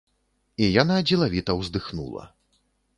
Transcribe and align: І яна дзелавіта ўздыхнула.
І 0.61 0.69
яна 0.81 0.97
дзелавіта 1.11 1.59
ўздыхнула. 1.63 2.29